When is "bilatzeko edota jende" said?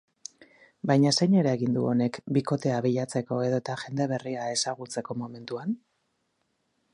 2.85-4.09